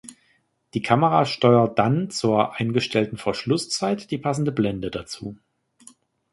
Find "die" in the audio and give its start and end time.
0.73-0.81, 4.09-4.17